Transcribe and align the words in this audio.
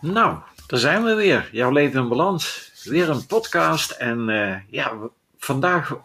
Nou, 0.00 0.38
daar 0.66 0.78
zijn 0.78 1.04
we 1.04 1.14
weer. 1.14 1.48
Jouw 1.52 1.70
leven 1.70 2.02
in 2.02 2.08
balans. 2.08 2.72
Weer 2.84 3.08
een 3.08 3.26
podcast. 3.26 3.90
En 3.90 4.28
uh, 4.28 4.54
ja, 4.68 4.92
vandaag 5.38 5.96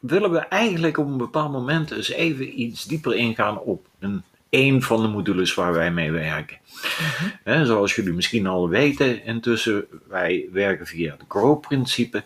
willen 0.00 0.30
we 0.30 0.38
eigenlijk 0.38 0.98
op 0.98 1.06
een 1.06 1.16
bepaald 1.16 1.52
moment 1.52 1.90
eens 1.90 2.10
even 2.10 2.60
iets 2.60 2.84
dieper 2.84 3.14
ingaan 3.14 3.58
op 3.58 3.86
een, 3.98 4.22
een 4.50 4.82
van 4.82 5.02
de 5.02 5.08
modules 5.08 5.54
waar 5.54 5.72
wij 5.72 5.90
mee 5.90 6.10
werken. 6.10 6.58
Mm 6.64 7.28
-hmm. 7.44 7.64
zoals 7.66 7.94
jullie 7.94 8.12
misschien 8.12 8.46
al 8.46 8.68
weten 8.68 9.24
intussen, 9.24 9.86
wij 10.08 10.48
werken 10.52 10.86
via 10.86 11.12
het 11.12 11.24
GROW-principe. 11.28 12.24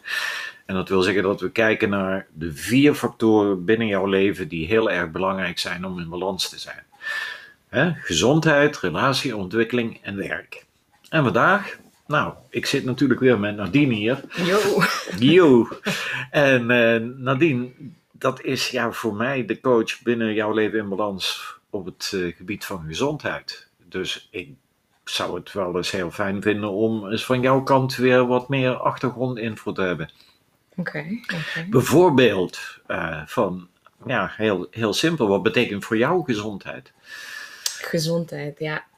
En 0.66 0.74
dat 0.74 0.88
wil 0.88 1.02
zeggen 1.02 1.22
dat 1.22 1.40
we 1.40 1.50
kijken 1.50 1.88
naar 1.88 2.27
de 2.32 2.54
vier 2.54 2.95
factoren 2.95 3.64
binnen 3.64 3.86
jouw 3.86 4.06
leven 4.06 4.48
die 4.48 4.66
heel 4.66 4.90
erg 4.90 5.11
belangrijk 5.11 5.59
zijn 5.59 5.84
om 5.84 5.98
in 5.98 6.09
balans 6.09 6.48
te 6.48 6.59
zijn. 6.59 6.82
He, 7.68 7.93
gezondheid, 7.95 8.79
relatie, 8.79 9.36
ontwikkeling 9.36 9.98
en 10.02 10.16
werk. 10.16 10.64
En 11.13 11.23
vandaag, 11.23 11.79
nou, 12.07 12.34
ik 12.51 12.66
zit 12.66 12.84
natuurlijk 12.84 13.20
weer 13.20 13.39
met 13.39 13.57
Nadine 13.57 13.95
hier. 13.95 14.20
Yo. 14.45 14.83
Yo. 15.19 15.69
En 16.30 16.70
uh, 16.70 17.16
Nadine, 17.16 17.70
dat 18.12 18.41
is 18.43 18.70
ja, 18.70 18.93
voor 18.93 19.15
mij 19.15 19.47
de 19.47 19.61
coach 19.61 20.03
binnen 20.03 20.34
jouw 20.34 20.53
leven 20.53 20.79
in 20.79 20.89
balans 20.89 21.55
op 21.70 21.84
het 21.84 22.12
uh, 22.15 22.37
gebied 22.37 22.65
van 22.65 22.84
gezondheid. 22.87 23.69
Dus 23.89 24.29
ik 24.30 24.55
zou 25.05 25.34
het 25.34 25.53
wel 25.53 25.77
eens 25.77 25.91
heel 25.91 26.11
fijn 26.11 26.43
vinden 26.43 26.70
om 26.70 27.11
eens 27.11 27.25
van 27.25 27.41
jouw 27.41 27.62
kant 27.62 27.97
weer 27.97 28.27
wat 28.27 28.48
meer 28.48 28.75
achtergrondinfo 28.75 29.73
te 29.73 29.83
hebben. 29.83 30.11
Oké. 30.77 30.81
Okay, 30.81 31.23
okay. 31.23 31.69
Bijvoorbeeld 31.69 32.79
uh, 32.89 33.23
van, 33.27 33.69
ja, 34.06 34.33
heel, 34.37 34.67
heel 34.70 34.92
simpel, 34.92 35.29
wat 35.29 35.42
betekent 35.42 35.84
voor 35.84 35.97
jou 35.97 36.25
gezondheid? 36.25 36.92
Gezondheid, 37.62 38.59
ja. 38.59 38.91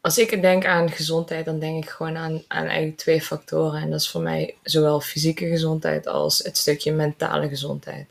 Als 0.00 0.18
ik 0.18 0.42
denk 0.42 0.66
aan 0.66 0.90
gezondheid, 0.90 1.44
dan 1.44 1.58
denk 1.58 1.84
ik 1.84 1.90
gewoon 1.90 2.16
aan, 2.16 2.42
aan 2.48 2.66
eigenlijk 2.66 2.96
twee 2.96 3.22
factoren. 3.22 3.82
En 3.82 3.90
dat 3.90 4.00
is 4.00 4.10
voor 4.10 4.20
mij 4.20 4.54
zowel 4.62 5.00
fysieke 5.00 5.46
gezondheid 5.46 6.06
als 6.06 6.38
het 6.38 6.56
stukje 6.56 6.92
mentale 6.92 7.48
gezondheid. 7.48 8.06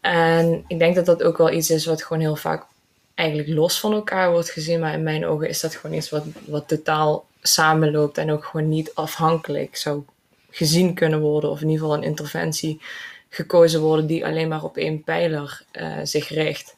En 0.00 0.64
ik 0.66 0.78
denk 0.78 0.94
dat 0.94 1.06
dat 1.06 1.22
ook 1.22 1.38
wel 1.38 1.50
iets 1.50 1.70
is 1.70 1.86
wat 1.86 2.02
gewoon 2.02 2.22
heel 2.22 2.36
vaak 2.36 2.64
eigenlijk 3.14 3.48
los 3.48 3.80
van 3.80 3.92
elkaar 3.92 4.30
wordt 4.30 4.50
gezien. 4.50 4.80
Maar 4.80 4.92
in 4.92 5.02
mijn 5.02 5.26
ogen 5.26 5.48
is 5.48 5.60
dat 5.60 5.74
gewoon 5.74 5.96
iets 5.96 6.10
wat, 6.10 6.24
wat 6.46 6.68
totaal 6.68 7.26
samenloopt 7.42 8.18
en 8.18 8.30
ook 8.30 8.44
gewoon 8.44 8.68
niet 8.68 8.94
afhankelijk 8.94 9.76
zou 9.76 10.04
gezien 10.50 10.94
kunnen 10.94 11.20
worden. 11.20 11.50
Of 11.50 11.60
in 11.60 11.68
ieder 11.68 11.80
geval 11.80 11.96
een 11.96 12.08
interventie 12.08 12.80
gekozen 13.28 13.80
worden 13.80 14.06
die 14.06 14.26
alleen 14.26 14.48
maar 14.48 14.64
op 14.64 14.76
één 14.76 15.02
pijler 15.02 15.62
uh, 15.72 15.98
zich 16.02 16.28
richt. 16.28 16.76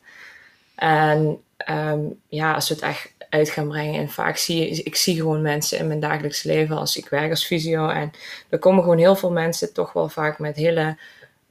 En 0.75 1.41
um, 1.71 2.21
ja, 2.29 2.55
als 2.55 2.69
we 2.69 2.75
het 2.75 2.83
echt 2.83 3.13
uit 3.37 3.51
gaan 3.51 3.69
brengen. 3.69 4.01
En 4.01 4.11
vaak 4.11 4.37
zie 4.37 4.75
je, 4.75 4.83
ik 4.83 4.97
zie 4.97 5.17
gewoon 5.17 5.43
mensen 5.43 5.79
in 5.79 5.87
mijn 5.87 6.01
dagelijks 6.01 6.43
leven 6.43 6.77
als 6.77 6.97
ik 6.97 7.09
werk 7.09 7.31
als 7.31 7.47
fysio. 7.47 7.89
En 7.89 8.13
er 8.49 8.59
komen 8.59 8.83
gewoon 8.83 8.99
heel 8.99 9.17
veel 9.17 9.33
mensen 9.33 9.73
toch 9.73 9.93
wel 9.93 10.09
vaak 10.09 10.39
met 10.39 10.57
hele 10.57 10.97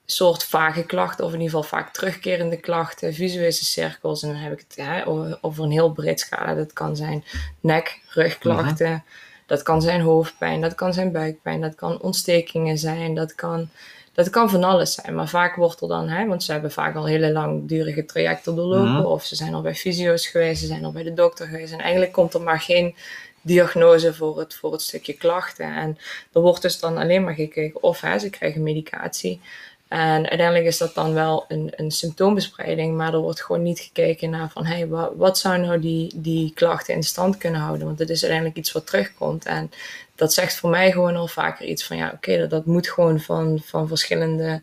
soort 0.06 0.44
vage 0.44 0.86
klachten, 0.86 1.26
of 1.26 1.34
in 1.34 1.42
ieder 1.42 1.56
geval 1.56 1.80
vaak 1.80 1.94
terugkerende 1.94 2.58
klachten, 2.58 3.14
visuele 3.14 3.52
cirkels. 3.52 4.24
En 4.24 4.30
dan 4.30 4.38
heb 4.38 4.52
ik 4.52 4.66
het 4.68 4.86
hè, 4.86 5.08
over 5.42 5.64
een 5.64 5.72
heel 5.72 5.92
breed 5.92 6.20
scala. 6.20 6.54
Dat 6.54 6.74
kan 6.74 6.96
zijn 6.96 7.24
nek, 7.60 8.00
rugklachten, 8.08 8.86
uh 8.86 8.92
-huh. 8.92 9.02
dat 9.46 9.64
kan 9.64 9.82
zijn 9.82 10.02
hoofdpijn, 10.02 10.62
dat 10.62 10.76
kan 10.76 10.94
zijn 10.94 11.12
buikpijn, 11.12 11.62
dat 11.62 11.76
kan 11.76 12.02
ontstekingen 12.02 12.78
zijn, 12.78 13.16
dat 13.16 13.36
kan, 13.36 13.70
dat 14.16 14.30
kan 14.30 14.50
van 14.50 14.64
alles 14.64 14.94
zijn. 14.94 15.16
Maar 15.16 15.28
vaak 15.28 15.56
wordt 15.56 15.82
er 15.82 15.88
dan, 15.88 16.10
hè, 16.10 16.28
want 16.28 16.44
ze 16.44 16.52
hebben 16.52 16.72
vaak 16.72 16.96
al 16.96 17.06
hele 17.06 17.32
langdurige 17.32 18.06
trajecten 18.06 18.56
doorlopen, 18.56 18.92
-huh. 18.92 19.12
of 19.12 19.26
ze 19.26 19.36
zijn 19.36 19.54
al 19.54 19.62
bij 19.62 19.76
fysio's 19.76 20.28
geweest, 20.28 20.62
ze 20.62 20.68
zijn 20.68 20.86
al 20.86 20.92
bij 20.92 21.04
de 21.04 21.14
dokter 21.14 21.48
geweest. 21.48 21.74
En 21.74 21.80
eigenlijk 21.80 22.12
komt 22.12 22.34
er 22.34 22.42
maar 22.42 22.62
geen 22.62 22.96
diagnose 23.42 24.14
voor 24.14 24.40
het, 24.40 24.56
voor 24.56 24.72
het 24.72 24.82
stukje 24.82 25.14
klachten. 25.14 25.76
En 25.76 25.98
er 26.34 26.42
wordt 26.42 26.62
dus 26.62 26.80
dan 26.80 26.98
alleen 26.98 27.24
maar 27.24 27.34
gekeken 27.34 27.84
of 27.84 28.02
hè, 28.02 28.20
ze 28.20 28.30
krijgen 28.30 28.64
medicatie. 28.64 29.42
En 29.88 30.30
uiteindelijk 30.30 30.66
is 30.66 30.78
dat 30.78 30.94
dan 30.94 31.14
wel 31.14 31.46
een, 31.48 31.74
een 31.76 31.92
symptoombespreiding, 31.92 32.98
maar 32.98 33.14
er 33.14 33.20
wordt 33.20 33.42
gewoon 33.42 33.64
niet 33.64 33.80
gekeken 33.80 34.30
naar 34.30 34.50
van 34.50 34.66
hey, 34.66 34.88
wat, 34.88 35.12
wat 35.16 35.38
zou 35.38 35.58
nou 35.58 35.80
die, 35.80 36.12
die 36.16 36.52
klachten 36.54 36.94
in 36.94 37.04
stand 37.04 37.38
kunnen 37.38 37.62
houden? 37.62 37.86
Want 37.86 38.00
het 38.00 38.10
is 38.10 38.22
uiteindelijk 38.22 38.60
iets 38.60 38.72
wat 38.72 38.88
terugkomt. 38.88 39.46
En 39.46 39.72
dat 40.16 40.34
zegt 40.34 40.56
voor 40.56 40.70
mij 40.70 40.92
gewoon 40.92 41.16
al 41.16 41.28
vaker 41.28 41.66
iets 41.66 41.86
van 41.86 41.98
ja, 41.98 42.06
oké, 42.06 42.16
okay, 42.16 42.38
dat, 42.38 42.50
dat 42.50 42.66
moet 42.66 42.90
gewoon 42.90 43.20
van, 43.20 43.62
van 43.64 43.88
verschillende 43.88 44.62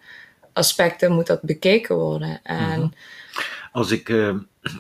aspecten 0.53 1.12
moet 1.12 1.27
dat 1.27 1.43
bekeken 1.43 1.97
worden. 1.97 2.41
En, 2.43 2.56
mm-hmm. 2.56 2.94
als, 3.72 3.91
ik, 3.91 4.09
uh, 4.09 4.34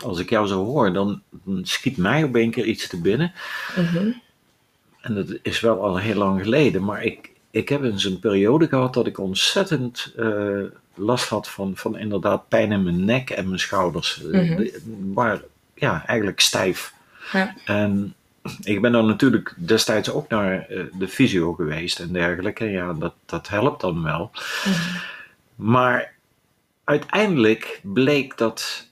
als 0.04 0.18
ik 0.18 0.30
jou 0.30 0.46
zo 0.46 0.64
hoor, 0.64 0.92
dan 0.92 1.22
schiet 1.62 1.96
mij 1.96 2.22
op 2.22 2.34
een 2.34 2.50
keer 2.50 2.64
iets 2.64 2.88
te 2.88 3.00
binnen. 3.00 3.32
Mm-hmm. 3.76 4.22
En 5.00 5.14
dat 5.14 5.38
is 5.42 5.60
wel 5.60 5.82
al 5.82 5.98
heel 5.98 6.16
lang 6.16 6.42
geleden, 6.42 6.84
maar 6.84 7.04
ik, 7.04 7.30
ik 7.52 7.68
heb 7.68 7.82
eens 7.82 8.04
een 8.04 8.18
periode 8.18 8.68
gehad 8.68 8.94
dat 8.94 9.06
ik 9.06 9.18
ontzettend 9.18 10.12
uh, 10.16 10.64
last 10.94 11.28
had 11.28 11.48
van, 11.48 11.76
van 11.76 11.98
inderdaad 11.98 12.48
pijn 12.48 12.72
in 12.72 12.82
mijn 12.82 13.04
nek 13.04 13.30
en 13.30 13.46
mijn 13.46 13.58
schouders. 13.58 14.20
Mhm. 14.32 14.66
Maar 15.12 15.40
ja, 15.74 16.06
eigenlijk 16.06 16.40
stijf. 16.40 16.94
Ja. 17.32 17.54
En 17.64 18.14
ik 18.62 18.80
ben 18.80 18.92
dan 18.92 19.06
natuurlijk 19.06 19.54
destijds 19.56 20.10
ook 20.10 20.28
naar 20.28 20.66
uh, 20.70 20.84
de 20.98 21.08
fysio 21.08 21.52
geweest 21.52 21.98
en 22.00 22.12
dergelijke. 22.12 22.64
Ja, 22.64 22.92
dat, 22.92 23.14
dat 23.26 23.48
helpt 23.48 23.80
dan 23.80 24.02
wel. 24.02 24.30
Mhm. 24.64 24.96
Maar 25.54 26.12
uiteindelijk 26.84 27.80
bleek 27.82 28.38
dat 28.38 28.86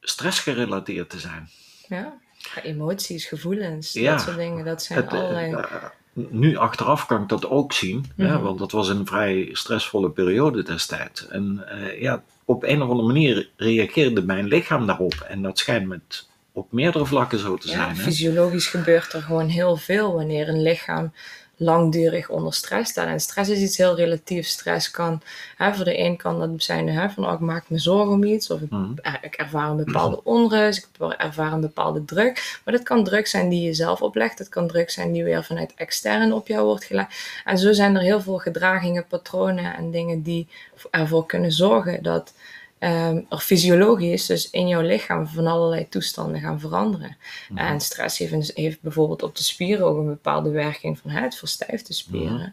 stressgerelateerd 0.00 1.10
te 1.10 1.18
zijn. 1.18 1.48
Ja, 1.88 2.18
emoties, 2.62 3.26
gevoelens, 3.26 3.92
Ja. 3.92 4.10
dat 4.10 4.20
soort 4.20 4.36
dingen. 4.36 4.64
Dat 4.64 4.82
zijn 4.82 4.98
Het, 4.98 5.12
eh, 5.12 5.18
allerlei... 5.18 5.52
eh, 5.52 5.84
nu 6.14 6.56
achteraf 6.56 7.06
kan 7.06 7.22
ik 7.22 7.28
dat 7.28 7.48
ook 7.48 7.72
zien, 7.72 8.04
Mhm. 8.16 8.28
hè, 8.28 8.38
want 8.38 8.58
dat 8.58 8.72
was 8.72 8.88
een 8.88 9.06
vrij 9.06 9.48
stressvolle 9.52 10.10
periode 10.10 10.62
destijds. 10.62 11.28
En 11.28 11.64
eh, 11.68 12.00
ja, 12.00 12.22
op 12.44 12.62
een 12.62 12.82
of 12.82 12.88
andere 12.88 13.06
manier 13.06 13.48
reageerde 13.56 14.22
mijn 14.22 14.46
lichaam 14.46 14.86
daarop. 14.86 15.14
En 15.28 15.42
dat 15.42 15.58
schijnt 15.58 15.88
met 15.88 16.28
op 16.52 16.72
meerdere 16.72 17.06
vlakken 17.06 17.38
zo 17.38 17.56
te 17.56 17.68
Ja, 17.68 17.74
zijn. 17.74 17.96
Hè? 17.96 18.02
fysiologisch 18.02 18.66
gebeurt 18.66 19.12
er 19.12 19.22
gewoon 19.22 19.48
heel 19.48 19.76
veel 19.76 20.14
wanneer 20.14 20.48
een 20.48 20.62
lichaam 20.62 21.12
langdurig 21.56 22.28
onder 22.28 22.54
stress 22.54 22.90
staat. 22.90 23.06
En 23.06 23.20
stress 23.20 23.50
is 23.50 23.58
iets 23.58 23.76
heel 23.76 23.96
relatiefs. 23.96 24.50
Stress 24.50 24.90
kan, 24.90 25.20
hè, 25.56 25.74
voor 25.74 25.84
de 25.84 25.98
een 25.98 26.16
kan 26.16 26.38
dat 26.38 26.50
zijn 26.56 26.88
hè, 26.88 27.10
van 27.10 27.26
oh, 27.26 27.32
ik 27.32 27.38
maak 27.38 27.64
me 27.68 27.78
zorgen 27.78 28.12
om 28.12 28.24
iets, 28.24 28.50
of 28.50 28.60
ik, 28.60 28.70
Mhm. 28.70 28.92
eh, 29.02 29.14
ik 29.20 29.34
ervaar 29.34 29.70
een 29.70 29.76
bepaalde 29.76 30.22
onrust, 30.36 30.78
ik 30.78 31.06
ervaar 31.16 31.52
een 31.52 31.60
bepaalde 31.60 32.04
druk. 32.04 32.60
Maar 32.64 32.74
dat 32.74 32.82
kan 32.82 33.04
druk 33.04 33.26
zijn 33.26 33.48
die 33.48 33.62
je 33.62 33.74
zelf 33.74 34.02
oplegt, 34.02 34.38
het 34.38 34.48
kan 34.48 34.68
druk 34.68 34.90
zijn 34.90 35.12
die 35.12 35.24
weer 35.24 35.44
vanuit 35.44 35.72
extern 35.74 36.32
op 36.32 36.46
jou 36.46 36.64
wordt 36.64 36.84
gelegd. 36.84 37.14
En 37.44 37.58
zo 37.58 37.72
zijn 37.72 37.94
er 37.96 38.02
heel 38.02 38.20
veel 38.20 38.38
gedragingen, 38.38 39.06
patronen 39.06 39.76
en 39.76 39.90
dingen 39.90 40.22
die 40.22 40.48
ervoor 40.90 41.26
kunnen 41.26 41.52
zorgen 41.52 42.02
dat 42.02 42.32
ehm, 42.78 43.20
er 43.28 43.38
fysiologisch, 43.38 44.26
dus 44.26 44.50
in 44.50 44.68
jouw 44.68 44.80
lichaam, 44.80 45.26
van 45.26 45.46
allerlei 45.46 45.88
toestanden 45.88 46.40
gaan 46.40 46.60
veranderen. 46.60 47.16
Mhm. 47.48 47.58
En 47.58 47.80
stress 47.80 48.18
heeft, 48.18 48.50
heeft 48.54 48.80
bijvoorbeeld 48.80 49.22
op 49.22 49.36
de 49.36 49.42
spieren 49.42 49.86
ook 49.86 49.96
een 49.96 50.06
bepaalde 50.06 50.50
werking 50.50 50.98
van 50.98 51.10
hè, 51.10 51.20
het 51.20 51.36
verstijft 51.36 51.86
de 51.86 51.92
spieren. 51.92 52.34
Mhm. 52.34 52.50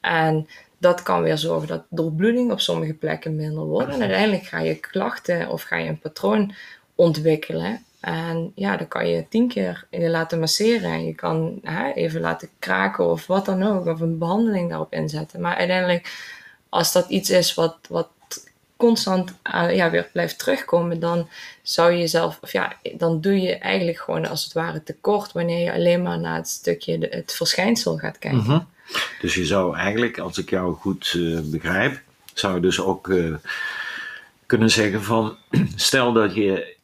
En 0.00 0.48
dat 0.78 1.02
kan 1.02 1.22
weer 1.22 1.38
zorgen 1.38 1.68
dat 1.68 1.84
doorbloeding 1.88 2.52
op 2.52 2.60
sommige 2.60 2.94
plekken 2.94 3.36
minder 3.36 3.64
wordt. 3.64 3.94
En 3.94 4.00
uiteindelijk 4.00 4.44
ga 4.44 4.58
je 4.58 4.74
klachten 4.74 5.48
of 5.48 5.62
ga 5.62 5.76
je 5.76 5.88
een 5.88 5.98
patroon 5.98 6.54
ontwikkelen. 6.94 7.84
En 8.00 8.52
ja, 8.54 8.76
dan 8.76 8.88
kan 8.88 9.08
je 9.08 9.28
tien 9.28 9.48
keer 9.48 9.86
je 9.90 10.10
laten 10.10 10.38
masseren. 10.38 10.90
En 10.90 11.04
je 11.04 11.14
kan 11.14 11.58
hè, 11.62 11.92
even 11.92 12.20
laten 12.20 12.48
kraken 12.58 13.10
of 13.10 13.26
wat 13.26 13.44
dan 13.44 13.62
ook. 13.62 13.86
Of 13.86 14.00
een 14.00 14.18
behandeling 14.18 14.68
daarop 14.68 14.92
inzetten. 14.92 15.40
Maar 15.40 15.56
uiteindelijk, 15.56 16.12
als 16.68 16.92
dat 16.92 17.08
iets 17.08 17.30
is 17.30 17.54
wat, 17.54 17.76
wat 17.88 18.08
constant 18.80 19.32
uh, 19.54 19.76
ja, 19.76 19.90
weer 19.90 20.08
blijft 20.12 20.38
terugkomen, 20.38 21.00
dan 21.00 21.28
zou 21.62 21.92
je 21.92 21.98
jezelf, 21.98 22.38
of 22.40 22.52
ja, 22.52 22.72
dan 22.96 23.20
doe 23.20 23.40
je 23.40 23.54
eigenlijk 23.54 23.98
gewoon 23.98 24.28
als 24.28 24.44
het 24.44 24.52
ware 24.52 24.82
tekort 24.82 25.32
wanneer 25.32 25.64
je 25.64 25.72
alleen 25.72 26.02
maar 26.02 26.18
naar 26.18 26.36
het 26.36 26.48
stukje, 26.48 26.98
de, 26.98 27.06
het 27.10 27.32
verschijnsel 27.32 27.96
gaat 27.96 28.18
kijken. 28.18 28.38
Mhm. 28.38 28.60
Dus 29.20 29.34
je 29.34 29.46
zou 29.46 29.76
eigenlijk, 29.76 30.18
als 30.18 30.38
ik 30.38 30.50
jou 30.50 30.74
goed 30.74 31.14
eh, 31.16 31.38
begrijp, 31.44 32.00
zou 32.34 32.54
je 32.54 32.60
dus 32.60 32.80
ook 32.80 33.08
eh, 33.08 33.34
kunnen 34.46 34.70
zeggen 34.70 35.02
van, 35.02 35.36
stel 35.76 36.12
dat 36.12 36.34
je 36.34 36.76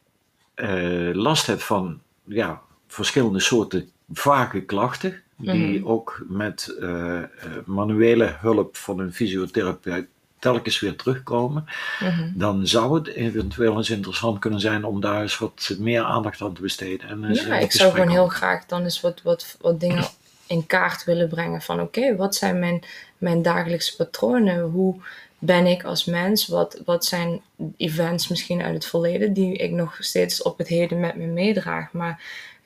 eh, 0.53 1.13
last 1.13 1.47
hebt 1.47 1.63
van 1.63 1.99
ja, 2.23 2.61
verschillende 2.87 3.39
soorten 3.39 3.89
vage 4.13 4.61
klachten, 4.61 5.21
die 5.37 5.79
Mhm. 5.79 5.87
ook 5.87 6.23
met 6.27 6.75
eh, 6.81 7.17
eh, 7.17 7.27
manuele 7.65 8.35
hulp 8.39 8.77
van 8.77 8.99
een 8.99 9.13
fysiotherapeut 9.13 10.07
telkens 10.39 10.79
weer 10.79 10.95
terugkomen, 10.95 11.65
Mhm. 11.99 12.29
dan 12.33 12.67
zou 12.67 12.95
het 12.95 13.07
eventueel 13.07 13.77
eens 13.77 13.89
interessant 13.89 14.39
kunnen 14.39 14.59
zijn 14.59 14.85
om 14.85 15.01
daar 15.01 15.21
eens 15.21 15.37
wat 15.37 15.75
meer 15.79 16.03
aandacht 16.03 16.41
aan 16.41 16.53
te 16.53 16.61
besteden. 16.61 17.09
En 17.09 17.33
Ja, 17.33 17.57
ik 17.57 17.71
zou 17.71 17.91
gewoon 17.91 18.09
heel 18.09 18.27
graag 18.27 18.65
dan 18.65 18.83
eens 18.83 19.01
wat, 19.01 19.21
wat, 19.23 19.57
wat 19.61 19.79
dingen 19.79 20.05
in 20.47 20.65
kaart 20.65 21.03
willen 21.03 21.29
brengen 21.29 21.61
van 21.61 21.81
oké, 21.81 22.15
wat 22.15 22.35
zijn 22.35 22.59
mijn, 22.59 22.83
mijn 23.17 23.41
dagelijkse 23.41 23.95
patronen? 23.95 24.61
Hoe 24.61 24.95
ben 25.39 25.65
ik 25.65 25.83
als 25.83 26.05
mens? 26.05 26.47
Wat, 26.47 26.81
wat 26.85 27.05
zijn 27.05 27.41
events 27.77 28.27
misschien 28.27 28.61
uit 28.61 28.73
het 28.73 28.85
verleden 28.85 29.33
die 29.33 29.53
ik 29.57 29.71
nog 29.71 29.97
steeds 29.99 30.41
op 30.41 30.57
het 30.57 30.67
heden 30.67 30.99
met 30.99 31.15
me 31.15 31.25
meedraag? 31.25 31.91
Maar 31.91 32.21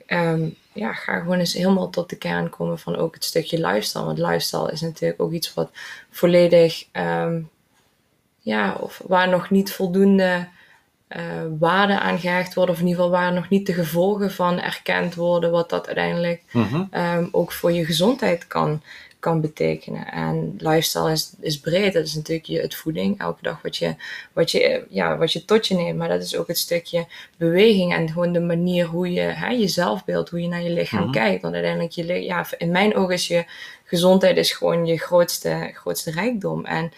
ehm, 0.06 0.50
ja, 0.74 0.94
ga 0.94 1.20
gewoon 1.20 1.40
eens 1.40 1.54
helemaal 1.54 1.90
tot 1.90 2.10
de 2.10 2.16
kern 2.16 2.50
komen 2.50 2.80
van 2.80 2.96
ook 2.96 3.14
het 3.14 3.24
stukje 3.24 3.68
lifestyle. 3.68 4.06
Want 4.06 4.18
lifestyle 4.18 4.72
is 4.72 4.82
natuurlijk 4.82 5.22
ook 5.22 5.32
iets 5.32 5.54
wat 5.54 5.70
volledig, 6.10 6.86
ehm, 6.92 7.42
ja, 8.42 8.78
of 8.80 9.02
waar 9.08 9.30
nog 9.30 9.50
niet 9.50 9.72
voldoende 9.74 10.48
uh, 11.18 11.18
waarde 11.60 12.00
aan 12.00 12.20
gehecht 12.20 12.54
worden, 12.54 12.76
of 12.76 12.82
in 12.82 12.88
ieder 12.88 13.04
geval 13.04 13.20
waar 13.20 13.34
nog 13.34 13.50
niet 13.50 13.66
de 13.66 13.74
gevolgen 13.74 14.32
van 14.32 14.60
erkend 14.60 15.16
worden, 15.16 15.52
wat 15.52 15.70
dat 15.70 15.86
uiteindelijk 15.88 16.42
Mhm. 16.52 16.84
um, 16.94 17.30
ook 17.32 17.52
voor 17.52 17.72
je 17.72 17.86
gezondheid 17.86 18.48
kan, 18.48 18.82
kan 19.20 19.42
betekenen. 19.42 20.12
En 20.12 20.56
lifestyle 20.58 21.12
is, 21.12 21.34
is 21.40 21.60
breed. 21.60 21.94
Dat 21.94 22.06
is 22.06 22.16
natuurlijk 22.16 22.48
je, 22.48 22.60
het 22.60 22.76
voeding, 22.76 23.20
elke 23.20 23.42
dag 23.42 23.62
wat 23.62 23.78
je, 23.78 23.96
wat, 24.34 24.52
je, 24.52 24.86
ja, 24.90 25.18
wat 25.18 25.34
je 25.34 25.46
tot 25.46 25.68
je 25.68 25.76
neemt. 25.76 25.98
Maar 25.98 26.10
dat 26.10 26.22
is 26.22 26.36
ook 26.36 26.48
het 26.48 26.58
stukje 26.58 27.06
beweging 27.38 27.94
en 27.94 28.08
gewoon 28.10 28.34
de 28.34 28.40
manier 28.40 28.86
hoe 28.86 29.12
je 29.12 29.22
hè, 29.22 29.48
je 29.50 29.68
zelfbeeld, 29.68 30.30
hoe 30.30 30.42
je 30.42 30.48
naar 30.48 30.64
je 30.64 30.70
lichaam 30.74 31.02
Mhm. 31.04 31.12
kijkt. 31.12 31.42
Want 31.42 31.54
uiteindelijk, 31.54 31.94
je, 31.94 32.24
ja, 32.24 32.46
in 32.58 32.72
mijn 32.72 32.96
ogen 32.96 33.14
is 33.14 33.28
je 33.28 33.46
gezondheid 33.84 34.38
is 34.38 34.52
gewoon 34.52 34.86
je 34.86 34.98
grootste, 34.98 35.70
grootste 35.74 36.12
rijkdom. 36.12 36.66
En 36.66 36.92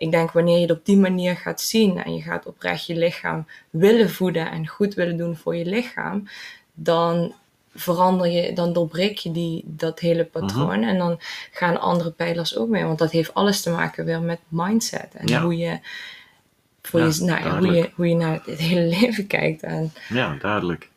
ik 0.00 0.10
denk 0.10 0.30
wanneer 0.30 0.56
je 0.56 0.62
het 0.62 0.70
op 0.70 0.84
die 0.84 0.96
manier 0.96 1.36
gaat 1.36 1.60
zien 1.60 2.02
en 2.02 2.14
je 2.14 2.22
gaat 2.22 2.46
oprecht 2.46 2.86
je 2.86 2.96
lichaam 2.96 3.46
willen 3.70 4.10
voeden 4.10 4.50
en 4.50 4.66
goed 4.66 4.94
willen 4.94 5.16
doen 5.16 5.36
voor 5.36 5.56
je 5.56 5.64
lichaam, 5.64 6.28
dan 6.74 7.34
verander 7.74 8.26
je, 8.26 8.52
dan 8.52 8.72
doorbreek 8.72 9.18
je 9.18 9.32
die, 9.32 9.62
dat 9.66 9.98
hele 10.00 10.24
patroon 10.24 10.82
en 10.82 10.98
dan 10.98 11.20
gaan 11.50 11.80
andere 11.80 12.10
pijlers 12.10 12.56
ook 12.56 12.68
mee. 12.68 12.84
Want 12.84 12.98
dat 12.98 13.10
heeft 13.10 13.34
alles 13.34 13.60
te 13.60 13.70
maken 13.70 14.04
weer 14.04 14.20
met 14.20 14.38
mindset 14.48 15.14
en 15.14 15.26
Ja. 15.26 15.42
hoe 15.42 15.56
je 15.56 15.78
voor 16.82 17.00
Ja, 17.00 17.06
je, 17.06 17.24
nou, 17.24 17.44
ja, 17.44 17.58
hoe, 17.58 17.72
je, 17.72 17.90
hoe 17.94 18.08
je 18.08 18.14
naar 18.14 18.40
het 18.44 18.58
hele 18.58 18.86
leven 19.00 19.26
kijkt. 19.26 19.62
En, 19.62 19.92
Ja, 20.08 20.36
duidelijk. 20.40 20.88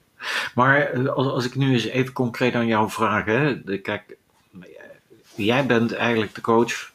Maar 0.55 0.91
eh, 0.91 1.07
als, 1.07 1.27
als 1.27 1.45
ik 1.45 1.55
nu 1.55 1.73
eens 1.73 1.85
even 1.85 2.13
concreet 2.13 2.53
aan 2.53 2.67
jou 2.67 2.89
vraag, 2.89 3.25
hè, 3.25 3.63
de, 3.63 3.77
kijk, 3.77 4.17
jij 5.35 5.65
bent 5.65 5.93
eigenlijk 5.93 6.35
de 6.35 6.41
coach 6.41 6.91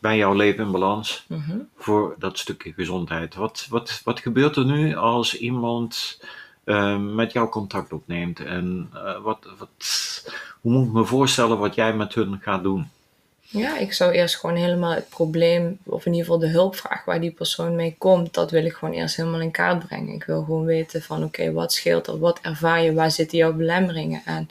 bij 0.00 0.16
jouw 0.16 0.32
leven 0.32 0.64
in 0.64 0.70
balans 0.70 1.24
mhm. 1.26 1.58
voor 1.76 2.14
dat 2.18 2.38
stukje 2.38 2.72
gezondheid. 2.72 3.34
Wat, 3.34 3.66
wat, 3.70 4.00
wat 4.04 4.20
gebeurt 4.20 4.56
er 4.56 4.64
nu 4.64 4.96
als 4.96 5.36
iemand 5.38 6.20
eh, 6.64 6.98
met 6.98 7.32
jou 7.32 7.48
contact 7.48 7.92
opneemt? 7.92 8.40
En 8.40 8.90
eh, 8.94 9.22
wat, 9.22 9.46
wat, 9.58 10.24
hoe 10.60 10.72
moet 10.72 10.86
ik 10.86 10.92
me 10.92 11.04
voorstellen 11.04 11.58
wat 11.58 11.74
jij 11.74 11.94
met 11.94 12.14
hun 12.14 12.38
gaat 12.42 12.62
doen? 12.62 12.88
Ja, 13.52 13.78
ik 13.78 13.92
zou 13.92 14.12
eerst 14.12 14.36
gewoon 14.36 14.56
helemaal 14.56 14.94
het 14.94 15.08
probleem, 15.08 15.78
of 15.84 16.06
in 16.06 16.12
ieder 16.12 16.26
geval 16.26 16.40
de 16.40 16.48
hulpvraag 16.48 17.04
waar 17.04 17.20
die 17.20 17.30
persoon 17.30 17.76
mee 17.76 17.94
komt, 17.98 18.34
dat 18.34 18.50
wil 18.50 18.64
ik 18.64 18.72
gewoon 18.72 18.94
eerst 18.94 19.16
helemaal 19.16 19.40
in 19.40 19.50
kaart 19.50 19.86
brengen. 19.86 20.14
Ik 20.14 20.24
wil 20.24 20.42
gewoon 20.42 20.64
weten 20.64 21.02
van 21.02 21.24
oké, 21.24 21.52
wat 21.52 21.72
scheelt 21.72 22.06
er, 22.06 22.18
wat 22.18 22.38
ervaar 22.42 22.82
je, 22.82 22.94
waar 22.94 23.10
zitten 23.10 23.38
jouw 23.38 23.52
belemmeringen 23.52 24.22
en 24.24 24.48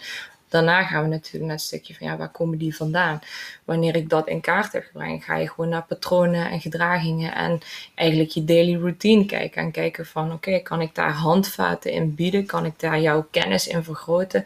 daarna 0.49 0.83
gaan 0.83 1.03
we 1.03 1.09
natuurlijk 1.09 1.45
naar 1.45 1.55
het 1.55 1.61
stukje 1.65 1.95
van 1.95 2.07
ja, 2.07 2.17
waar 2.17 2.29
komen 2.29 2.57
die 2.57 2.75
vandaan? 2.75 3.19
Wanneer 3.65 3.95
ik 3.95 4.09
dat 4.09 4.27
in 4.27 4.41
kaart 4.41 4.71
heb 4.71 4.83
gebracht, 4.91 5.23
ga 5.23 5.35
je 5.37 5.49
gewoon 5.49 5.69
naar 5.69 5.85
patronen 5.87 6.49
en 6.49 6.61
gedragingen 6.61 7.35
en 7.35 7.59
eigenlijk 7.95 8.29
je 8.29 8.43
daily 8.45 8.75
routine 8.75 9.25
kijken 9.25 9.61
en 9.61 9.71
kijken 9.71 10.05
van 10.05 10.31
oké, 10.31 10.59
kan 10.59 10.81
ik 10.81 10.95
daar 10.95 11.13
handvaten 11.13 11.91
in 11.91 12.15
bieden? 12.15 12.45
Kan 12.45 12.65
ik 12.65 12.79
daar 12.79 12.99
jouw 12.99 13.27
kennis 13.31 13.67
in 13.67 13.83
vergroten? 13.83 14.45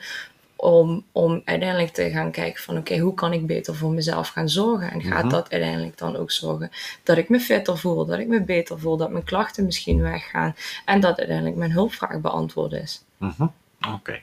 om, 0.56 1.04
om 1.12 1.42
uiteindelijk 1.46 1.94
te 1.94 2.10
gaan 2.10 2.32
kijken 2.32 2.64
van 2.64 2.78
oké, 2.78 2.98
hoe 2.98 3.14
kan 3.14 3.34
ik 3.34 3.48
beter 3.48 3.76
voor 3.76 3.92
mezelf 3.92 4.30
gaan 4.30 4.50
zorgen? 4.50 4.92
En 4.92 5.02
gaat 5.02 5.24
Mhm. 5.24 5.30
dat 5.34 5.52
uiteindelijk 5.52 5.98
dan 5.98 6.16
ook 6.16 6.32
zorgen 6.32 6.72
dat 7.04 7.18
ik 7.18 7.30
me 7.30 7.40
fitter 7.40 7.78
voel, 7.78 8.06
dat 8.06 8.20
ik 8.20 8.28
me 8.28 8.42
beter 8.42 8.80
voel, 8.80 8.98
dat 8.98 9.10
mijn 9.10 9.24
klachten 9.24 9.66
misschien 9.66 10.02
weggaan 10.02 10.56
en 10.86 11.00
dat 11.00 11.18
uiteindelijk 11.18 11.58
mijn 11.58 11.72
hulpvraag 11.72 12.20
beantwoord 12.20 12.72
is. 12.72 13.04
Mhm, 13.18 13.48
Oké. 13.94 14.20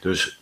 Dus 0.00 0.37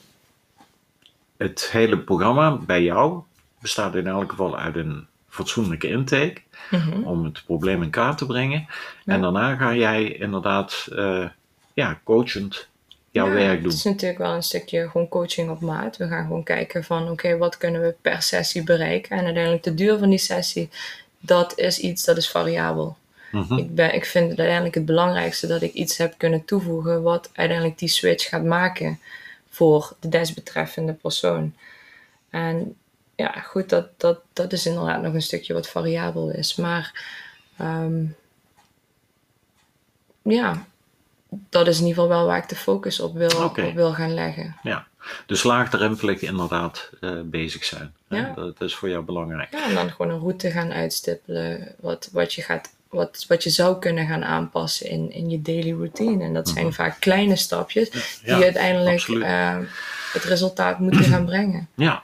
het 1.38 1.68
hele 1.70 1.98
programma 1.98 2.56
bij 2.56 2.82
jou 2.82 3.20
bestaat 3.60 3.94
in 3.94 4.06
elk 4.06 4.30
geval 4.30 4.58
uit 4.58 4.76
een 4.76 5.06
fatsoenlijke 5.28 5.88
intake 5.88 6.36
Mhm. 6.70 7.02
om 7.02 7.24
het 7.24 7.42
probleem 7.46 7.82
in 7.82 7.90
kaart 7.90 8.18
te 8.18 8.26
brengen. 8.26 8.66
Ja. 9.04 9.12
En 9.14 9.20
daarna 9.20 9.54
ga 9.56 9.74
jij 9.74 10.12
inderdaad 10.12 10.86
eh, 10.96 11.24
ja, 11.74 12.00
coachend 12.04 12.68
jouw 13.10 13.26
Ja, 13.26 13.32
werk 13.32 13.56
doen. 13.60 13.68
Het 13.70 13.78
is 13.78 13.84
natuurlijk 13.84 14.18
wel 14.20 14.34
een 14.34 14.42
stukje 14.42 14.88
gewoon 14.90 15.08
coaching 15.08 15.50
op 15.50 15.60
maat. 15.60 15.96
We 15.96 16.08
gaan 16.08 16.22
gewoon 16.26 16.42
kijken 16.42 16.84
van 16.84 17.10
oké, 17.10 17.36
wat 17.36 17.56
kunnen 17.56 17.80
we 17.80 17.94
per 18.00 18.22
sessie 18.22 18.62
bereiken? 18.62 19.18
En 19.18 19.24
uiteindelijk 19.24 19.62
de 19.62 19.74
duur 19.74 19.98
van 19.98 20.08
die 20.10 20.18
sessie, 20.18 20.68
dat 21.20 21.58
is 21.58 21.78
iets 21.78 22.04
dat 22.04 22.16
is 22.16 22.30
variabel. 22.30 22.96
Mhm, 23.32 23.58
Ik, 23.58 23.74
ben, 23.74 23.94
ik 23.94 24.04
vind 24.04 24.28
het 24.28 24.38
uiteindelijk 24.38 24.74
het 24.76 24.84
belangrijkste 24.86 25.46
dat 25.46 25.62
ik 25.62 25.72
iets 25.72 25.96
heb 25.96 26.14
kunnen 26.16 26.44
toevoegen 26.44 27.02
wat 27.02 27.30
uiteindelijk 27.32 27.78
die 27.78 27.88
switch 27.88 28.28
gaat 28.28 28.44
maken 28.44 29.00
voor 29.56 29.96
de 30.00 30.08
desbetreffende 30.08 30.92
persoon. 30.92 31.54
En 32.30 32.76
ja, 33.14 33.30
goed, 33.30 33.68
dat, 33.68 33.88
dat, 34.00 34.20
dat 34.32 34.52
is 34.52 34.66
inderdaad 34.66 35.02
nog 35.02 35.14
een 35.14 35.22
stukje 35.22 35.54
wat 35.54 35.68
variabel 35.68 36.30
is. 36.30 36.56
Maar 36.56 37.04
ehm, 37.56 38.04
ja, 40.22 40.66
dat 41.28 41.66
is 41.66 41.78
in 41.80 41.86
ieder 41.86 42.02
geval 42.02 42.16
wel 42.18 42.26
waar 42.26 42.38
ik 42.38 42.48
de 42.48 42.56
focus 42.56 43.00
op 43.00 43.14
wil, 43.14 43.44
op 43.44 43.56
wil 43.74 43.92
gaan 43.92 44.14
leggen. 44.14 44.56
Ja. 44.62 44.86
Dus 45.26 45.42
laagdrempelig 45.42 46.20
inderdaad 46.20 46.90
eh, 47.00 47.20
bezig 47.24 47.64
zijn. 47.64 47.94
Ja. 48.08 48.32
Dat 48.34 48.60
is 48.60 48.74
voor 48.74 48.88
jou 48.88 49.04
belangrijk. 49.04 49.52
Ja, 49.52 49.68
en 49.68 49.74
dan 49.74 49.90
gewoon 49.90 50.12
een 50.12 50.20
route 50.20 50.50
gaan 50.50 50.72
uitstippelen. 50.72 51.74
Wat, 51.80 52.08
wat, 52.12 52.34
je, 52.34 52.42
gaat, 52.42 52.75
wat, 52.88 53.24
wat 53.28 53.42
je 53.42 53.50
zou 53.50 53.78
kunnen 53.78 54.06
gaan 54.06 54.24
aanpassen 54.24 54.88
in, 54.90 55.12
in 55.12 55.30
je 55.30 55.42
daily 55.42 55.72
routine. 55.72 56.24
En 56.24 56.34
dat 56.34 56.48
zijn 56.48 56.64
Mhm. 56.66 56.74
vaak 56.74 56.96
kleine 57.00 57.36
stapjes 57.36 57.90
die 57.90 58.00
Ja, 58.24 58.42
uiteindelijk 58.42 59.08
eh, 59.08 59.56
het 60.12 60.24
resultaat 60.24 60.78
moeten 60.78 61.04
gaan 61.04 61.24
brengen. 61.24 61.68
Ja. 61.74 62.02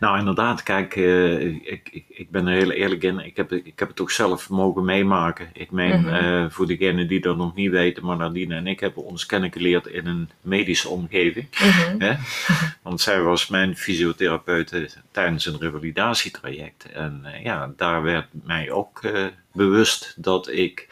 Nou, 0.00 0.18
inderdaad, 0.18 0.62
kijk, 0.62 0.96
eh, 0.96 1.40
ik, 1.46 1.88
ik, 1.92 2.04
ik 2.08 2.30
ben 2.30 2.46
er 2.46 2.56
heel 2.56 2.70
eerlijk 2.70 3.02
in. 3.02 3.18
Ik 3.18 3.36
heb, 3.36 3.52
ik 3.52 3.78
heb 3.78 3.88
het 3.88 4.00
ook 4.00 4.10
zelf 4.10 4.48
mogen 4.50 4.84
meemaken. 4.84 5.48
Ik 5.52 5.70
meen, 5.70 6.00
Mhm. 6.00 6.08
eh, 6.14 6.44
voor 6.48 6.66
degenen 6.66 7.08
die 7.08 7.20
dat 7.20 7.36
nog 7.36 7.54
niet 7.54 7.70
weten, 7.70 8.04
maar 8.04 8.16
Nadine 8.16 8.54
en 8.54 8.66
ik 8.66 8.80
hebben 8.80 9.04
ons 9.04 9.26
kennen 9.26 9.52
geleerd 9.52 9.86
in 9.86 10.06
een 10.06 10.30
medische 10.40 10.88
omgeving. 10.88 11.46
Mhm. 11.50 11.94
Hè? 12.00 12.14
Want 12.82 13.00
zij 13.00 13.20
was 13.20 13.48
mijn 13.48 13.76
fysiotherapeute 13.76 14.88
tijdens 15.10 15.46
een 15.46 15.58
revalidatietraject. 15.60 16.92
En 16.92 17.20
eh, 17.24 17.44
ja, 17.44 17.72
daar 17.76 18.02
werd 18.02 18.26
mij 18.30 18.70
ook 18.70 19.02
eh, 19.02 19.24
bewust 19.52 20.14
dat 20.16 20.48
ik 20.48 20.88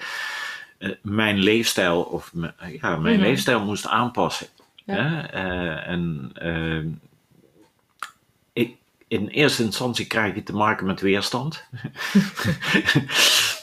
eh, 0.78 0.90
mijn 1.02 1.38
leefstijl, 1.38 2.00
of 2.02 2.32
ja, 2.80 2.96
mijn 2.96 3.14
Mhm. 3.16 3.24
leefstijl 3.24 3.64
moest 3.64 3.86
aanpassen. 3.86 4.46
Ja. 4.84 4.94
Hè? 4.94 5.20
Eh, 5.26 5.88
en 5.88 6.30
eh, 6.34 6.92
in 9.10 9.28
eerste 9.28 9.62
instantie 9.62 10.06
krijg 10.06 10.34
je 10.34 10.42
te 10.42 10.52
maken 10.52 10.86
met 10.86 11.00
weerstand. 11.00 11.64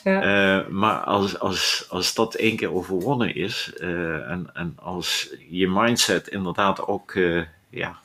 Ja. 0.03 0.21
Eh, 0.21 0.67
maar 0.67 0.99
als, 0.99 1.39
als, 1.39 1.85
als 1.89 2.13
dat 2.13 2.35
één 2.35 2.55
keer 2.55 2.73
overwonnen 2.73 3.35
is 3.35 3.73
eh, 3.73 4.29
en, 4.29 4.49
en 4.53 4.77
als 4.81 5.29
je 5.49 5.69
mindset 5.69 6.27
inderdaad 6.27 6.87
ook 6.87 7.11
eh, 7.11 7.41
ja, 7.69 7.97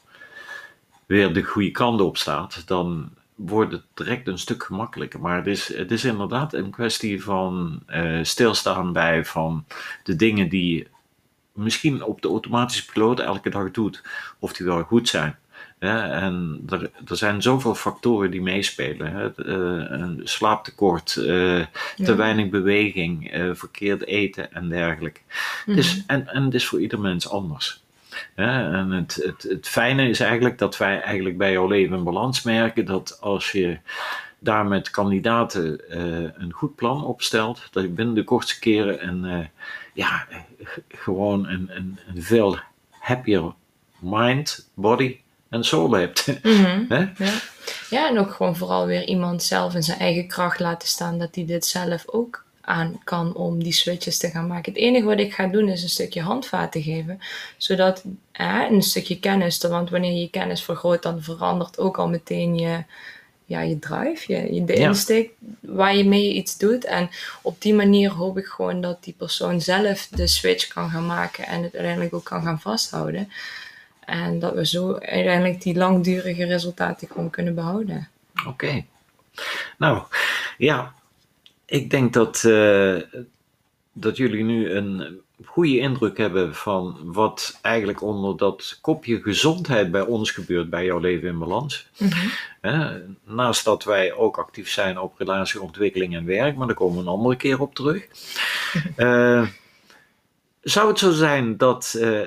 weer 1.06 1.32
de 1.32 1.42
goede 1.42 1.70
kant 1.70 2.00
op 2.00 2.16
staat, 2.16 2.62
dan 2.66 3.10
wordt 3.34 3.72
het 3.72 3.82
direct 3.94 4.28
een 4.28 4.38
stuk 4.38 4.62
gemakkelijker. 4.62 5.20
Maar 5.20 5.36
het 5.36 5.46
is, 5.46 5.74
het 5.76 5.90
is 5.90 6.04
inderdaad 6.04 6.52
een 6.52 6.70
kwestie 6.70 7.22
van 7.22 7.82
stilstaan 8.22 8.92
bij 8.92 9.24
van 9.24 9.64
de 10.02 10.16
dingen 10.16 10.48
die 10.48 10.76
je 10.76 10.86
misschien 11.52 12.02
op 12.02 12.22
de 12.22 12.28
automatische 12.28 12.92
piloot 12.92 13.20
elke 13.20 13.50
dag 13.50 13.70
doet, 13.70 14.02
of 14.38 14.52
die 14.52 14.66
wel 14.66 14.82
goed 14.82 15.08
zijn. 15.08 15.36
Ja, 15.82 16.10
en 16.10 16.62
er, 16.68 16.90
er 17.08 17.16
zijn 17.16 17.42
zoveel 17.42 17.74
factoren 17.74 18.30
die 18.30 18.42
meespelen. 18.42 19.12
Hè. 19.12 19.26
Eh, 19.26 20.00
een 20.00 20.20
slaaptekort, 20.24 21.16
eh, 21.16 21.66
te 21.96 22.14
weinig 22.16 22.48
beweging, 22.48 23.30
eh, 23.30 23.50
verkeerd 23.52 24.06
eten 24.06 24.52
en 24.52 24.68
dergelijke. 24.68 25.20
Dus, 25.66 26.02
en, 26.06 26.28
en 26.28 26.44
het 26.44 26.54
is 26.54 26.66
voor 26.66 26.80
ieder 26.80 27.00
mens 27.00 27.28
anders. 27.28 27.82
En 28.34 28.90
het, 28.90 29.14
het, 29.24 29.42
het 29.42 29.68
fijne 29.68 30.08
is 30.08 30.20
eigenlijk 30.20 30.58
dat 30.58 30.76
wij 30.76 31.00
eigenlijk 31.00 31.38
bij 31.38 31.52
jouw 31.52 31.68
leven 31.68 31.96
een 31.96 32.04
balans 32.04 32.42
merken 32.42 32.84
dat 32.84 33.18
als 33.20 33.52
je 33.52 33.78
daar 34.38 34.66
met 34.66 34.90
kandidaten 34.90 35.80
een 36.42 36.52
goed 36.52 36.74
plan 36.74 37.04
opstelt, 37.04 37.68
dat 37.70 37.82
je 37.82 37.88
binnen 37.88 38.14
de 38.14 38.24
kortste 38.24 38.58
keren 38.58 39.08
een, 39.08 39.48
ja, 39.92 40.26
gewoon 40.88 41.46
een, 41.46 41.70
een, 41.70 41.98
een 42.14 42.22
veel 42.22 42.58
happier 42.90 43.52
mind, 43.98 44.70
body 44.74 45.20
en 45.52 45.64
soul 45.64 45.90
hebt. 45.92 46.26
Hè? 46.88 46.98
Ja. 47.24 47.32
ja, 47.90 48.08
en 48.08 48.18
ook 48.18 48.30
gewoon 48.32 48.56
vooral 48.56 48.86
weer 48.86 49.04
iemand 49.04 49.42
zelf 49.42 49.74
in 49.74 49.82
zijn 49.82 49.98
eigen 49.98 50.26
kracht 50.26 50.60
laten 50.60 50.88
staan, 50.88 51.18
dat 51.18 51.34
hij 51.34 51.44
dit 51.46 51.66
zelf 51.66 52.02
ook 52.06 52.44
aan 52.60 53.00
kan 53.04 53.34
om 53.34 53.62
die 53.62 53.72
switches 53.72 54.18
te 54.18 54.28
gaan 54.30 54.46
maken. 54.46 54.72
Het 54.72 54.80
enige 54.82 55.04
wat 55.04 55.18
ik 55.18 55.34
ga 55.34 55.46
doen 55.46 55.68
is 55.68 55.82
een 55.82 55.88
stukje 55.88 56.22
handvaten 56.22 56.82
geven, 56.82 57.18
zodat 57.56 58.02
eh, 58.32 58.60
een 58.70 58.82
stukje 58.82 59.18
kennis, 59.18 59.58
want 59.58 59.90
wanneer 59.90 60.12
je 60.12 60.20
je 60.20 60.30
kennis 60.30 60.62
vergroot, 60.62 61.02
dan 61.02 61.22
verandert 61.22 61.78
ook 61.78 61.98
al 61.98 62.08
meteen 62.08 62.58
je, 62.58 62.84
ja, 63.44 63.60
je 63.60 63.78
drive, 63.78 64.32
je, 64.32 64.54
je- 64.54 64.64
de 64.64 64.76
Ja. 64.76 64.88
insteek 64.88 65.30
waar 65.60 65.96
je 65.96 66.04
mee 66.08 66.32
iets 66.32 66.58
doet. 66.58 66.84
En 66.84 67.10
op 67.42 67.60
die 67.62 67.74
manier 67.74 68.10
hoop 68.10 68.38
ik 68.38 68.46
gewoon 68.46 68.80
dat 68.80 69.04
die 69.04 69.14
persoon 69.18 69.60
zelf 69.60 70.08
de 70.10 70.26
switch 70.26 70.66
kan 70.68 70.90
gaan 70.90 71.06
maken 71.06 71.46
en 71.46 71.62
het 71.62 71.74
uiteindelijk 71.74 72.14
ook 72.14 72.24
kan 72.24 72.42
gaan 72.42 72.60
vasthouden. 72.60 73.30
En 74.04 74.38
dat 74.38 74.54
we 74.54 74.66
zo 74.66 74.92
uiteindelijk 74.92 75.62
die 75.62 75.76
langdurige 75.76 76.44
resultaten 76.44 77.08
gewoon 77.08 77.30
kunnen 77.30 77.54
behouden. 77.54 78.08
Oké. 78.46 78.84
Nou, 79.78 80.02
ja, 80.58 80.94
ik 81.66 81.90
denk 81.90 82.12
dat, 82.12 82.44
eh, 82.44 82.96
dat 83.92 84.16
jullie 84.16 84.44
nu 84.44 84.70
een 84.70 85.20
goede 85.44 85.78
indruk 85.78 86.18
hebben 86.18 86.54
van 86.54 86.98
wat 87.02 87.58
eigenlijk 87.62 88.02
onder 88.02 88.36
dat 88.36 88.78
kopje 88.80 89.20
gezondheid 89.22 89.90
bij 89.90 90.00
ons 90.00 90.30
gebeurt 90.30 90.70
bij 90.70 90.84
jouw 90.84 90.98
leven 90.98 91.28
in 91.28 91.38
balans. 91.38 91.88
naast 93.24 93.64
dat 93.64 93.84
wij 93.84 94.12
ook 94.12 94.38
actief 94.38 94.70
zijn 94.70 94.98
op 94.98 95.18
relatieontwikkeling 95.18 96.14
en 96.14 96.24
werk, 96.24 96.56
maar 96.56 96.66
daar 96.66 96.76
komen 96.76 96.96
we 96.96 97.02
een 97.02 97.08
andere 97.08 97.36
keer 97.36 97.60
op 97.60 97.74
terug. 97.74 98.06
Eh, 98.96 99.46
zou 100.62 100.88
het 100.88 100.98
zo 100.98 101.10
zijn 101.10 101.56
dat, 101.56 101.94
eh, 102.00 102.20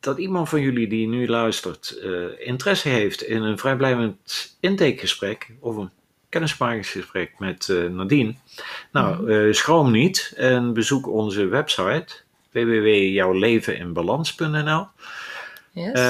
dat 0.00 0.18
iemand 0.18 0.48
van 0.48 0.60
jullie 0.60 0.88
die 0.88 1.08
nu 1.08 1.28
luistert 1.28 2.00
interesse 2.38 2.88
heeft 2.88 3.22
in 3.22 3.42
een 3.42 3.58
vrijblijvend 3.58 4.56
intakegesprek 4.60 5.50
of 5.60 5.76
een 5.76 5.90
kennismakingsgesprek 6.34 7.32
met 7.38 7.68
uh, 7.68 7.90
Nadine. 7.90 8.34
Nou, 8.92 9.30
uh, 9.30 9.52
schroom 9.52 9.90
niet 9.90 10.32
en 10.36 10.72
bezoek 10.72 11.08
onze 11.08 11.46
website 11.46 12.06
www.jouwleveninbalans.nl 12.50 14.86
yes. 15.72 16.00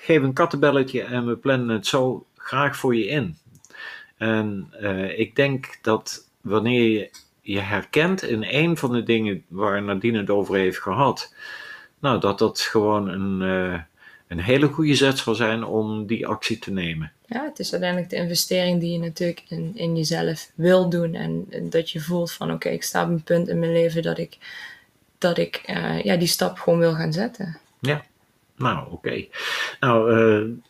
Geef 0.00 0.22
een 0.22 0.32
kattenbelletje 0.32 1.02
en 1.02 1.26
we 1.26 1.36
plannen 1.36 1.68
het 1.68 1.86
zo 1.86 2.26
graag 2.36 2.76
voor 2.76 2.96
je 2.96 3.06
in. 3.06 3.38
En 4.16 4.72
ik 5.16 5.36
denk 5.36 5.78
dat 5.82 6.28
wanneer 6.40 6.90
je 6.90 7.10
je 7.40 7.60
herkent 7.60 8.22
in 8.22 8.44
een 8.48 8.76
van 8.76 8.92
de 8.92 9.02
dingen 9.02 9.44
waar 9.48 9.82
Nadine 9.82 10.18
het 10.18 10.30
over 10.30 10.56
heeft 10.56 10.78
gehad, 10.78 11.34
nou, 12.00 12.20
dat 12.20 12.38
dat 12.38 12.60
gewoon 12.60 13.08
een, 13.08 13.40
een 14.28 14.40
hele 14.40 14.66
goede 14.66 14.94
zet 14.94 15.18
zal 15.18 15.34
zijn 15.34 15.64
om 15.64 16.06
die 16.06 16.26
actie 16.26 16.58
te 16.58 16.70
nemen 16.70 17.12
ja, 17.30 17.44
het 17.44 17.58
is 17.58 17.72
uiteindelijk 17.72 18.10
de 18.10 18.16
investering 18.16 18.80
die 18.80 18.92
je 18.92 18.98
natuurlijk 18.98 19.42
in, 19.48 19.72
in 19.74 19.96
jezelf 19.96 20.50
wil 20.54 20.88
doen. 20.88 21.14
En, 21.14 21.46
dat 21.70 21.90
je 21.90 22.00
voelt 22.00 22.32
van 22.32 22.52
oké, 22.52 22.68
ik 22.68 22.82
sta 22.82 23.02
op 23.02 23.08
een 23.08 23.22
punt 23.22 23.48
in 23.48 23.58
mijn 23.58 23.72
leven 23.72 24.02
dat 24.02 24.18
ik, 24.18 24.38
dat 25.18 25.38
ik 25.38 25.62
uh, 25.66 26.02
ja, 26.02 26.16
die 26.16 26.28
stap 26.28 26.58
gewoon 26.58 26.78
wil 26.78 26.94
gaan 26.94 27.12
zetten. 27.12 27.58
Ja, 27.80 28.04
nou 28.56 28.90
oké. 28.90 29.24
Nou, 29.80 30.14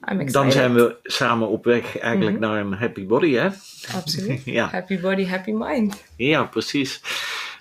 uh, 0.08 0.32
dan 0.32 0.52
zijn 0.52 0.74
we 0.74 0.96
samen 1.02 1.48
op 1.48 1.64
weg 1.64 1.98
eigenlijk 1.98 2.36
mm 2.36 2.42
-hmm. 2.42 2.52
naar 2.52 2.64
een 2.64 2.72
happy 2.72 3.06
body, 3.06 3.32
hè? 3.32 3.48
Absoluut. 3.94 4.44
ja. 4.58 4.68
Happy 4.68 5.00
body, 5.00 5.26
happy 5.26 5.52
mind. 5.54 6.04
Ja, 6.16 6.44
precies. 6.44 7.00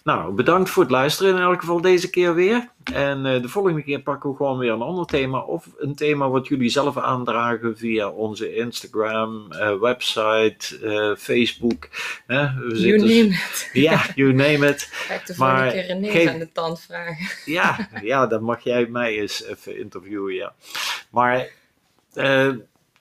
Nou, 0.04 0.34
bedankt 0.34 0.70
voor 0.70 0.84
het 0.84 0.92
luisteren 0.92 1.36
in 1.36 1.42
elk 1.42 1.60
geval 1.60 1.82
deze 1.82 2.10
keer 2.10 2.36
weer. 2.36 2.70
En 2.94 3.26
uh, 3.26 3.42
de 3.42 3.50
volgende 3.50 3.84
keer 3.84 4.02
pakken 4.02 4.30
we 4.30 4.36
gewoon 4.36 4.58
weer 4.58 4.72
een 4.72 4.82
ander 4.82 5.06
thema. 5.06 5.40
Of 5.40 5.68
een 5.78 5.96
thema 5.96 6.30
wat 6.30 6.48
jullie 6.48 6.70
zelf 6.70 6.98
aandragen 6.98 7.78
via 7.78 8.10
onze 8.10 8.56
Instagram, 8.56 9.48
uh, 9.52 9.80
website, 9.80 10.80
uh, 10.84 11.16
Facebook. 11.16 11.90
we 12.28 12.80
you 12.80 12.98
name 12.98 13.10
it. 13.10 13.70
Ja, 13.74 14.06
you 14.16 14.34
name 14.44 14.68
it. 14.68 14.90
Ga 14.92 15.14
ik 15.14 15.26
de 15.26 15.36
volgende 15.36 15.62
maar 15.62 15.72
keer 15.72 15.90
een 15.90 16.06
geef... 16.06 16.30
aan 16.30 16.40
de 16.40 16.52
tand 16.52 16.82
vragen. 16.82 17.28
Ja, 17.54 17.90
ja, 18.02 18.28
dan 18.28 18.44
mag 18.44 18.64
jij 18.64 18.86
mij 18.86 19.20
eens 19.20 19.44
even 19.44 19.80
interviewen, 19.80 20.34
ja. 20.34 20.54
Maar 21.10 21.50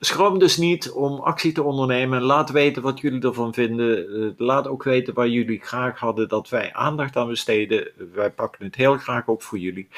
schroom 0.00 0.38
dus 0.38 0.56
niet 0.56 0.90
om 0.90 1.20
actie 1.20 1.52
te 1.52 1.62
ondernemen. 1.62 2.22
Laat 2.22 2.50
weten 2.50 2.82
wat 2.82 3.00
jullie 3.00 3.22
ervan 3.22 3.54
vinden. 3.54 3.98
Eh, 3.98 4.30
laat 4.46 4.66
ook 4.66 4.82
weten 4.82 5.14
waar 5.14 5.28
jullie 5.28 5.60
graag 5.60 5.98
hadden 5.98 6.28
dat 6.28 6.48
wij 6.48 6.72
aandacht 6.72 7.16
aan 7.16 7.28
besteden. 7.28 7.90
Wij 8.12 8.30
pakken 8.30 8.64
het 8.64 8.74
heel 8.74 8.96
graag 8.96 9.26
op 9.26 9.42
voor 9.42 9.58
jullie. 9.58 9.88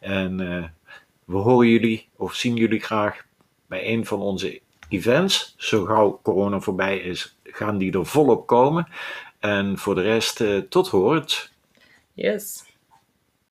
En 0.00 0.40
uh, 0.40 0.64
we 1.24 1.36
horen 1.36 1.68
jullie 1.68 2.08
of 2.16 2.34
zien 2.34 2.56
jullie 2.56 2.80
graag 2.80 3.24
bij 3.66 3.92
een 3.92 4.06
van 4.06 4.20
onze 4.20 4.60
events. 4.88 5.54
Zo 5.56 5.84
gauw 5.84 6.20
corona 6.22 6.60
voorbij 6.60 6.98
is, 6.98 7.36
gaan 7.42 7.78
die 7.78 7.92
er 7.92 8.06
volop 8.06 8.46
komen. 8.46 8.88
En 9.38 9.78
voor 9.78 9.94
de 9.94 10.02
rest, 10.02 10.40
uh, 10.40 10.58
tot 10.58 10.88
hoort. 10.88 11.52
Yes. 12.14 12.69